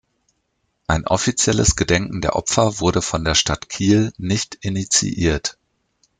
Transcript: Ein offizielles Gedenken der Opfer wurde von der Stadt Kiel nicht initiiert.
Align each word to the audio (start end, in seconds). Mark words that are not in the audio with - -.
Ein 0.87 1.05
offizielles 1.05 1.75
Gedenken 1.75 2.21
der 2.21 2.35
Opfer 2.35 2.79
wurde 2.79 3.03
von 3.03 3.23
der 3.23 3.35
Stadt 3.35 3.69
Kiel 3.69 4.13
nicht 4.17 4.55
initiiert. 4.61 5.59